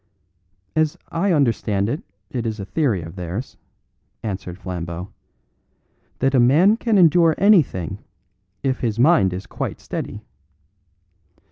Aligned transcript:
"As 0.75 0.97
I 1.09 1.31
understand 1.31 1.87
it, 1.87 2.01
it 2.31 2.47
is 2.47 2.59
a 2.59 2.65
theory 2.65 3.03
of 3.03 3.15
theirs," 3.15 3.55
answered 4.23 4.57
Flambeau, 4.57 5.09
"that 6.17 6.33
a 6.33 6.39
man 6.39 6.75
can 6.75 6.97
endure 6.97 7.35
anything 7.37 7.99
if 8.63 8.79
his 8.79 8.97
mind 8.97 9.31
is 9.31 9.45
quite 9.45 9.79
steady. 9.79 10.23